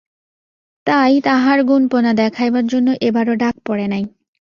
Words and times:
তাই 0.87 1.13
তাহার 1.21 1.59
গুণপনা 1.63 2.11
দেখাইবার 2.13 2.65
জন্য 2.67 2.87
এবারও 3.01 3.33
ডাক 3.35 3.55
পড়ে 3.65 3.85
নাই। 3.87 4.03